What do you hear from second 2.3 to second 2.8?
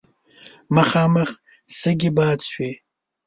شوې.